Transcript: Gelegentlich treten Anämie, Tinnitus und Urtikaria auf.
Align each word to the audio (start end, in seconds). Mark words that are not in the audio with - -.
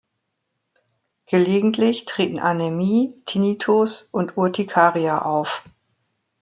Gelegentlich 1.27 2.05
treten 2.05 2.39
Anämie, 2.39 3.21
Tinnitus 3.27 4.07
und 4.11 4.35
Urtikaria 4.35 5.21
auf. 5.21 5.63